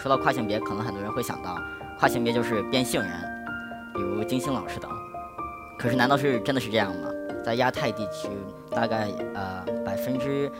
[0.00, 1.60] 说到跨性别，可能很多人会想到
[1.98, 3.10] 跨性别就是变性人，
[3.94, 4.90] 比如金星老师等。
[5.78, 7.10] 可是难道是真的是这样吗？
[7.44, 8.30] 在亚太地区，
[8.70, 10.50] 大概呃百分之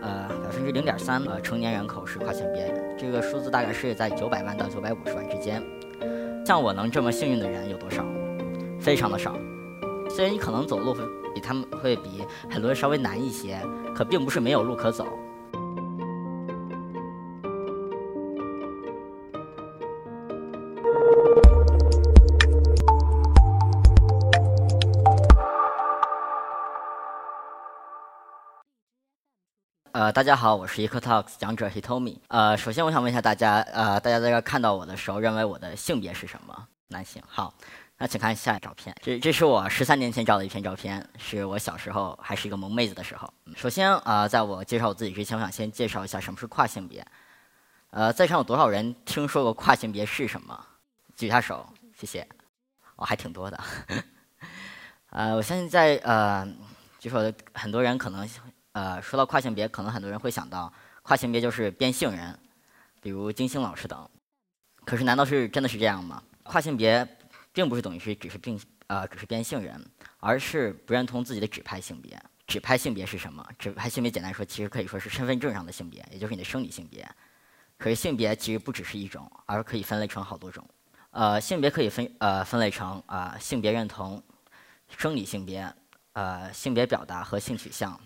[0.00, 5.62] 呃百分之零点三呃成年人口是跨性别，这个数字大概是在九百万到九百五十万之间。
[6.46, 8.02] 像我能这么幸运的人有多少？
[8.80, 9.36] 非常的少。
[10.08, 11.00] 虽然你可能走路会
[11.34, 13.60] 比他们会比很多人稍微难一些，
[13.94, 15.06] 可并不是没有路可走。
[30.02, 32.18] 呃，大家好，我是 EcoTalks 讲者 Hitomi。
[32.26, 36.66] 呃，首先我想问一下大家，呃，大家在这看到我的时候，认为我的性别是什么？
[36.88, 37.22] 男性。
[37.28, 37.54] 好，
[37.98, 38.92] 那请看下一照片。
[39.00, 43.32] 这这是我十三年前照的一篇照片，是我小时候还是一个萌妹子的时候。
[43.54, 47.06] 首先啊，在我介绍我自己之前，我想先介绍一下什么是跨性别。
[47.90, 50.66] 呃，在场有多少人听说过跨性别是什么？
[51.14, 51.64] 举下手，
[51.96, 52.26] 谢谢。
[52.96, 53.60] 哦，还挺多的。
[55.10, 56.44] 呃，我相信在呃，
[56.98, 58.28] 就说很多人可能。
[58.72, 62.38] 呃，说到跨性别，可能很多人会想到跨性别就是变性人，
[63.00, 64.08] 比如金星老师等。
[64.84, 66.22] 可是难道是真的是这样吗？
[66.42, 67.06] 跨性别
[67.52, 69.80] 并不是等于是只是变呃只是变性人，
[70.18, 72.20] 而是不认同自己的指派性别。
[72.46, 73.46] 指派性别是什么？
[73.58, 77.08] 指派性别简单说，其实可以说是身份证上的性别，也就是你的生理性别。
[77.78, 80.68] 可是性别其实不只是一种，而可以分类成好多种。
[81.10, 84.22] 呃，性别可以分呃分类成啊性别认同、
[84.96, 85.72] 生理性别、
[86.14, 87.98] 呃性别表达和性取向。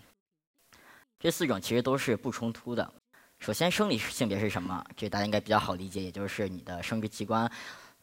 [1.19, 2.93] 这四种其实都是不冲突的。
[3.39, 4.83] 首先，生理性别是什么？
[4.95, 7.51] 这大家应该比较好理解，也就是你的生殖器官，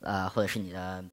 [0.00, 1.04] 呃，或者是你的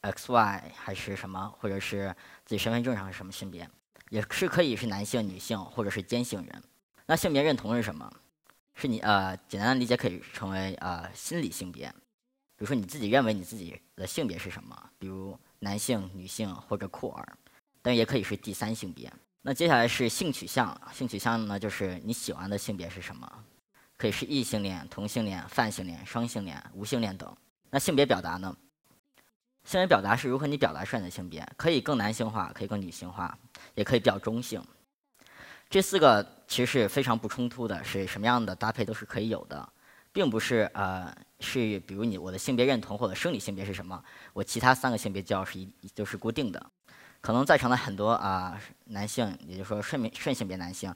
[0.00, 3.68] X、Y 还是什么，或者是自己身份证上是什么性别，
[4.10, 6.62] 也是可以是男性、女性或者是兼性人。
[7.06, 8.12] 那性别认同是什么？
[8.74, 11.88] 是你呃，简单的理解可以成为呃心理性别，
[12.56, 17.36] 比如说你自己认为你自己的性别是什么，比如男性、女性或者酷儿，
[17.82, 19.12] 但也可以是第三性别。
[19.48, 23.26] 那接下来是性取向，性取向呢，就是你喜欢的性别是什么？
[23.96, 27.34] 可以是异性恋、同性恋、泛性恋、双性恋、无性恋等。
[27.70, 28.54] 那性别表达呢？
[29.64, 33.38] 性别表达是如何你表达出来的性别，可以更男性化，可以更女性化，
[33.74, 34.62] 也可以比较中性。
[35.70, 39.66] 这四个其实是非常不冲突的，是什么样的搭配都是可以有的，
[40.12, 41.10] 并不是呃
[41.40, 44.04] 是比如你我的性别认同或者生理性别是什么，
[44.34, 46.70] 我其他三个性别就要是一就是固定的。
[47.20, 50.94] 可能在场的很多啊男性，也就是说顺顺性别男性，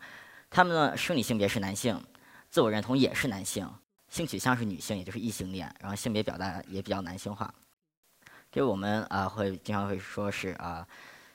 [0.50, 2.02] 他们的生理性别是男性，
[2.48, 3.68] 自我认同也是男性，
[4.08, 7.52] 性取向是女性，也就是异性恋，然后性别表达也比较男性化。
[8.50, 10.86] 这我们啊会经常会说是啊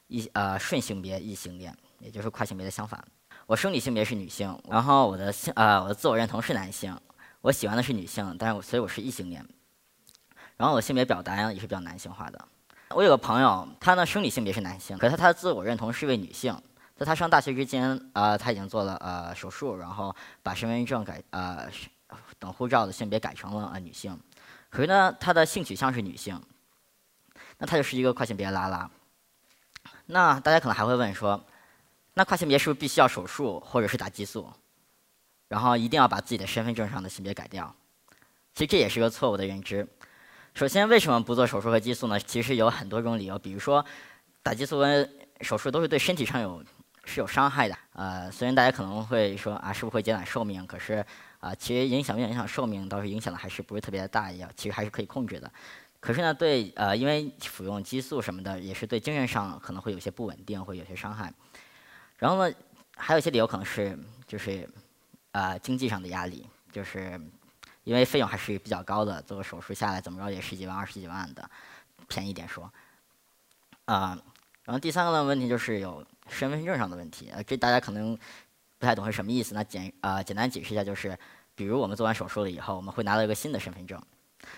[0.08, 3.04] 异啊顺性别异性恋，也就是跨性别的相反。
[3.46, 6.98] 我生理性别是女性，然后我的性啊我的自我认同是男性，
[7.42, 9.46] 我喜欢的是女性，但是我所以我是异性恋。
[10.58, 12.48] 然后我性别表达也是比较男性化的。
[12.92, 16.56] 我有个朋友，他呢生理性别是男性，可是他的自我认同是一位女性。
[16.96, 21.70] 在他上大学之间，啊，他已经做了呃手术，然后把身份证改呃
[22.40, 24.18] 等护照的性别改成了呃女性。
[24.70, 26.42] 可是呢，他的性取向是女性，
[27.58, 28.90] 那他就是一个跨性别拉拉。
[30.06, 31.44] 那大家可能还会问说，
[32.14, 34.52] 那跨性别是不是必须要手术或者是打激素，
[35.50, 37.76] 然后一定要把自己的身份证上的性别改掉？
[38.56, 39.88] 其实这也是个错误的认知。
[40.58, 42.20] 首先，为什么不做手术和激素呢？
[42.20, 43.86] 其实有很多种理由，比如说，
[44.42, 45.08] 打激素跟
[45.42, 46.64] 手术都是对身体上有
[47.06, 47.78] 是有伤害的。
[47.94, 50.66] 呃，虽然大家可能会说啊，是不是会减短寿命？
[50.66, 51.06] 可是
[51.40, 55.52] 啊，其实影响不影响寿命，倒是影响的还是不是特别的大，也其实还是可以控制的。
[56.00, 61.32] 可是呢，对呃，因为服用激素什么的，也是对精神上可能会有些不稳定，会有些伤害。
[62.18, 62.56] 然后呢，
[62.96, 63.96] 还有一些理由可能是
[64.26, 64.68] 就是
[65.34, 67.22] 呃经济上的压力，就是。
[67.88, 71.50] 因为费用还是比较高的，做个手术下来怎么着也十几万、二十几万的，
[72.10, 72.70] 便宜点说。
[73.86, 74.20] 啊，
[74.66, 78.14] 然后第三个呢问题就是有身份证上的问题，呃，这大家可能
[78.78, 79.56] 不太懂是什么意思。
[79.56, 81.18] 那简啊简单解释一下，就是
[81.56, 83.98] 比如我们做完手术了以后，我们会拿到一个新的身份证，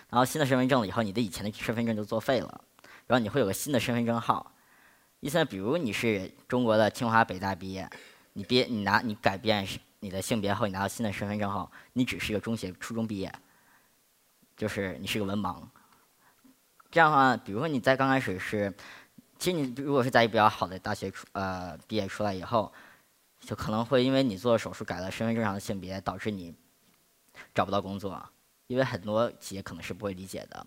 [0.09, 2.61] 然后新的身份证了以后，你的以前的身份证就作废了，
[3.05, 4.51] 然后你会有个新的身份证号。
[5.19, 7.87] 意思呢，比如你是中国的清华、北大毕业，
[8.33, 9.77] 你毕你拿你改变是。
[9.99, 13.31] 你的性别后，你拿到新的身份证后，你只是一个中学、初中毕业，
[14.55, 15.61] 就是你是个文盲。
[16.89, 18.73] 这样的话，比如说你在刚开始是，
[19.37, 22.71] 其实你如果是在一个比较好的大学出呃毕业出来以后，
[23.39, 26.55] 就可能会因为你做了手术改了身份证上的性别，导致你
[27.53, 28.21] 找不到工作，
[28.67, 30.65] 因为很多企业可能是不会理解的。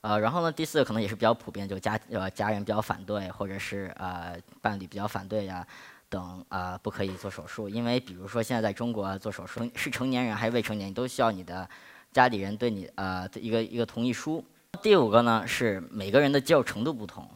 [0.00, 5.66] 呃，然后呢，第四个可能也是比较普遍，就家呃家人比较反对，或者是呃伴侣比较反对呀。
[6.10, 11.66] 等啊，不可以做手术，因为比如说现在在中国做手术，是成年人还是未成年，都需要你的
[12.12, 14.44] 家里人对你呃一个一个同意书。
[14.82, 17.26] 第五个呢是每个人的接受程度不同。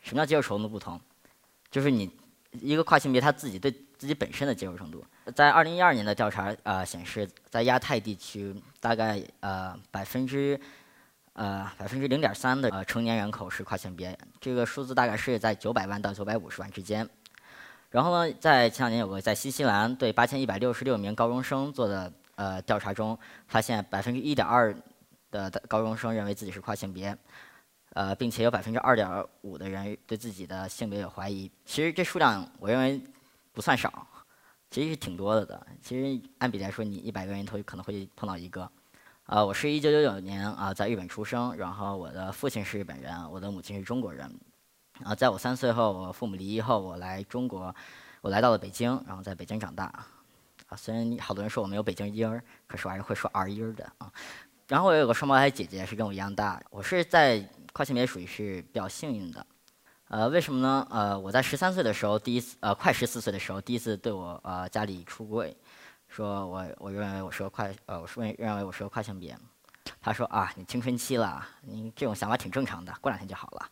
[0.00, 0.98] 什么叫接受程度不同？
[1.70, 2.10] 就是你
[2.52, 5.04] 一个跨性别他自己对自己本身的接受程度。
[5.34, 10.58] 在二零一二年的调查呃显示，在亚太地区大概呃百分之
[11.34, 17.08] 呃百分之零点三的呃成年人口是跨性别，这个数字大概是在九百万到九百五十万之间。
[17.90, 24.74] 然后呢，在前两年有个在新西兰对八千一百六十六名高中生做的呃调查中，发现百分之一点二
[25.30, 27.16] 的高中生认为自己是跨性别，
[27.94, 29.08] 呃，并且有百分之二点
[29.42, 31.50] 五的人对自己的性别有怀疑。
[31.64, 33.02] 其实这数量我认为
[33.52, 34.06] 不算少，
[34.70, 35.66] 其实是挺多的的。
[35.82, 38.70] 其实按比来说，你一百个人头可能会碰到一个。
[39.26, 44.32] 呃，我是一九九九年啊在日本出生，然后我的父亲是日本人，我的母亲是中国人。
[45.04, 47.74] 啊，在我三岁后，我父母离异后，我来中国，
[48.20, 49.84] 我来到了北京，然后在北京长大。
[50.68, 54.12] 啊，虽然好多人说我没有北京音儿，可是我还是会说儿音儿的啊。
[54.68, 56.62] 然后我有个双胞胎姐姐，是跟我一样大。
[56.70, 59.44] 我是在跨性别属于是比较幸运的。
[60.08, 60.86] 呃，为什么呢？
[60.90, 65.56] 呃，我在十三岁的时候，第一次呃，快十四岁的时候，第一次对我呃家里出柜，
[66.08, 69.36] 说我我认为我是个跨呃，我说认为我是个跨性别。
[70.00, 73.68] 他说啊，你青春期了，你这种想法挺正常的，过两天就好了。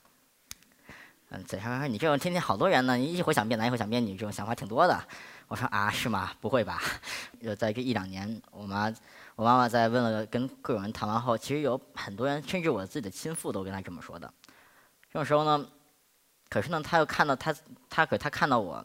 [1.30, 4.98] 嗯，嘴上说你这种天天好多人呢，你一会想变男一会想变女，这种想法挺多的。
[5.46, 6.32] 我说啊，是吗？
[6.40, 6.80] 不会吧？
[7.42, 8.90] 就在这一两年，我妈
[9.36, 14.32] 我妈妈在问了跟各种人谈完后，其实有很多人，甚至我自己的亲父都跟她这么说的。
[15.12, 15.66] 这种时候呢，
[16.48, 17.54] 可是呢，他又看到他
[17.90, 18.82] 他可他看到我，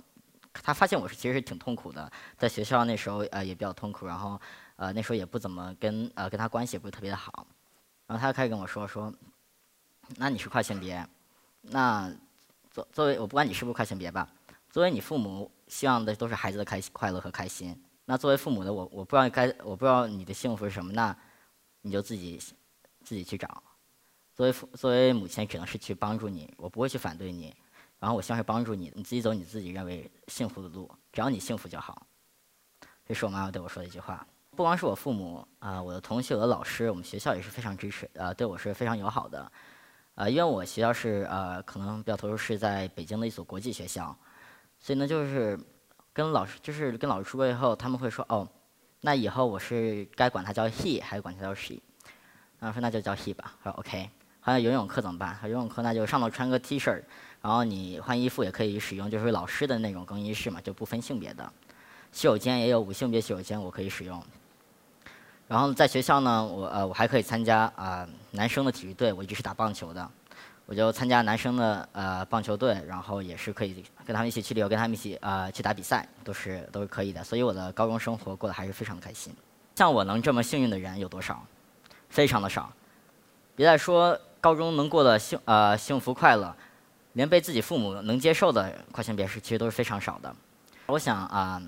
[0.52, 4.40] 他发现我是其实是挺痛苦的，在学校那时候呃也比较痛苦，然后
[4.76, 7.48] 呃那时候也不怎么跟呃跟他关系也不是特别的好，
[8.06, 9.14] 然后他就开始跟我说说，
[10.18, 11.08] 那你是跨性别，
[11.62, 12.12] 那。
[12.74, 14.28] 作作为我不管你是不是跨性别吧，
[14.72, 17.80] 作为你父母希望的都是孩子的开心、快乐和开心。
[18.06, 21.16] 那作为父母的我，我不知道该我不知道你的幸福是什么，那
[21.82, 22.38] 你就自己
[23.04, 23.62] 自己去找。
[24.34, 27.56] 作为父作为母亲，只能是去帮助你，我不会去反对你。
[28.00, 32.06] 然后我希望是帮助你，你自己走你自己认为幸福的路，只要你幸福就好。
[33.06, 34.26] 这是我妈妈对我说的一句话。
[34.56, 39.50] 不光是我父母啊，我的同学、我的老师，我们学校也是非常支持，呃，对我是非常友好的。
[40.16, 44.16] 呃，因为我学校是呃，可能比较特殊，是在北京的一所国际学校，
[44.80, 45.60] 所以呢，就是
[46.14, 48.48] 跟老师，就是跟老师说过以后，他们会说，哦，
[49.02, 51.80] 那以后我是该管他叫 he 还是管他叫 she？
[52.60, 53.56] 然后说那就叫 he 吧。
[53.64, 54.10] 说 OK。
[54.46, 55.40] 还有游泳课怎么办？
[55.44, 57.02] 游泳课那就上头穿个 T 恤，
[57.42, 61.50] 然后你换衣服也可以使用，就是老师的那种更衣室嘛，就不分性别的。
[62.12, 64.22] 洗手间也有无性别洗手间，我可以使用。
[65.54, 70.10] 然后在学校呢，我呃我还可以参加啊男生的体育队，我一直是打棒球的，
[70.66, 77.24] 我就参加男生的呃棒球队，然后也是可以跟他们一起去旅游，跟他们一起呃去打比赛，都是都是可以的。
[77.24, 79.32] 所以我的高中生活过得还是非常开心。
[79.76, 81.46] 像我能这么幸运的人有多少？
[82.10, 82.74] 非常的少。
[83.56, 86.52] 别再说高中能过得幸呃幸福快乐，
[87.12, 90.36] 连被自己父母能接受的跨性别是其实都是非常少的。
[90.88, 91.62] 我想啊。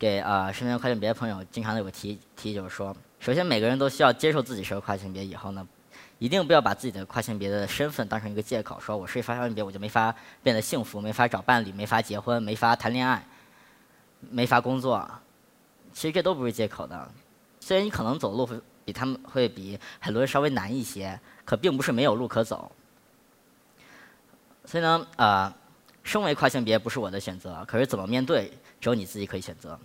[0.00, 5.68] 给呃身边跨性别的朋友经常有个提提，就是说，首先每个人都需要接受自己是个跨性别，以后呢，
[6.18, 13.22] 一定不要把自己的跨性别的身份当成一个借口，说我是跨性别我就没法变得幸福，没法找伴侣，没法结婚，没法谈恋爱，
[14.30, 15.06] 没法工作。
[15.92, 17.08] 其实这都不是借口的。
[17.60, 22.72] 虽然你可能走路会比他们会比很多人稍微难一些，可并不是没有路可走。
[24.64, 25.52] 所以呢，呃，
[26.02, 28.50] 身为跨性别不是我的选择，可是怎么面对？
[28.80, 29.78] 只有你自己可以选择。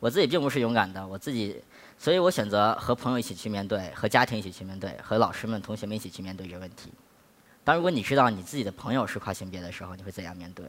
[0.00, 1.62] 我自己并不是勇敢的，我自己，
[1.98, 6.92] 所以我选择和朋友一起去面对，和家庭一起去面对，和老师们、同学们一起去面对这个问题。
[7.62, 10.66] 当如果你知道你自己的朋友是跨性别的时候，你会怎样面对？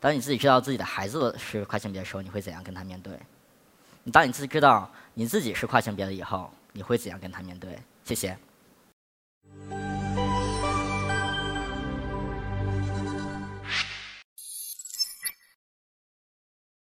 [0.00, 3.16] 当你自己知道自己的孩子是跨性别的时候，你会怎样跟他面对？
[4.12, 7.78] 当你自己知道你自己是跨性别了以后，你会怎样跟他面对？
[8.04, 8.36] 谢谢。